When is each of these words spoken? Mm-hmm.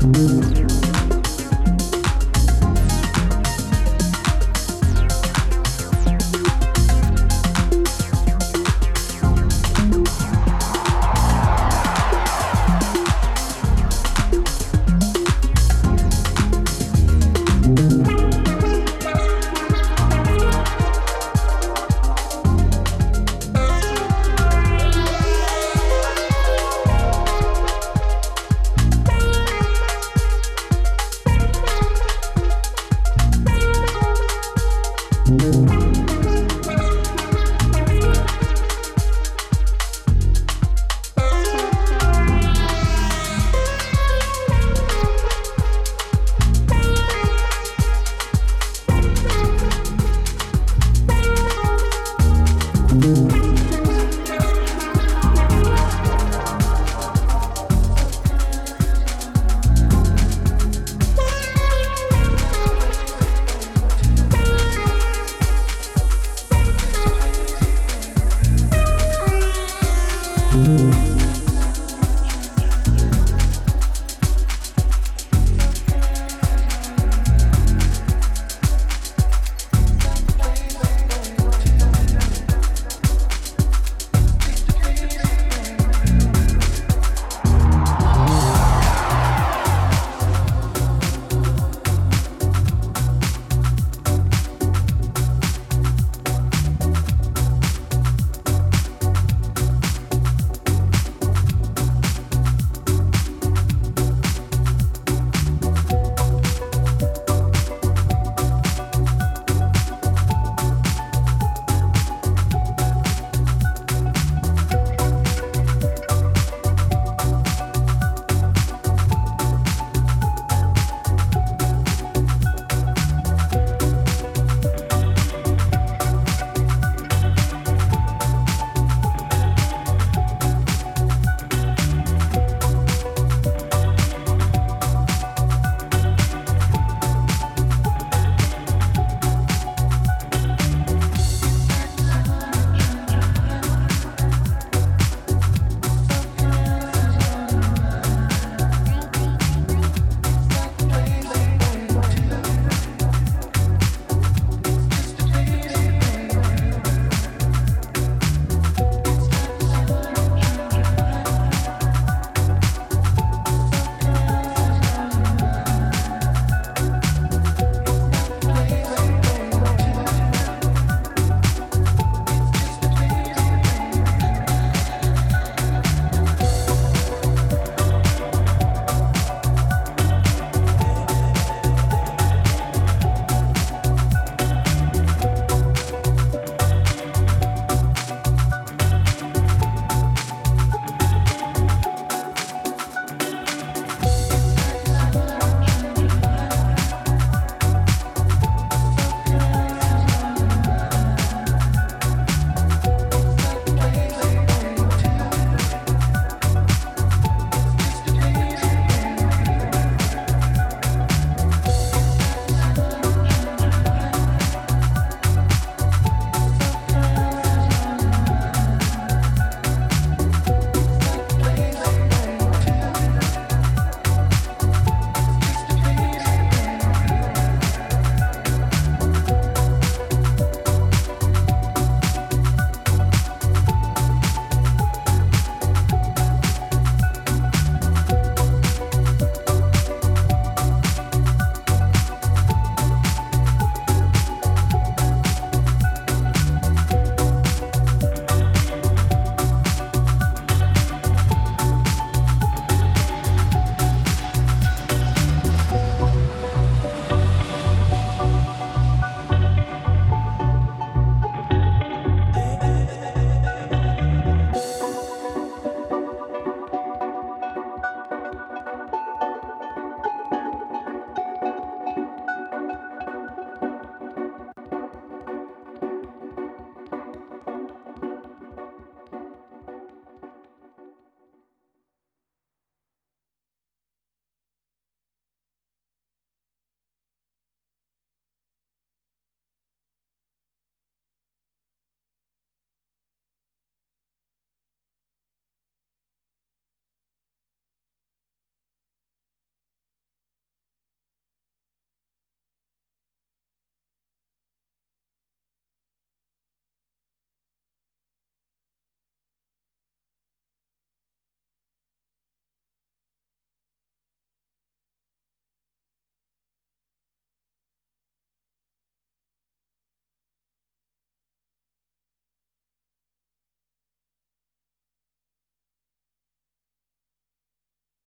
Mm-hmm. 0.00 0.39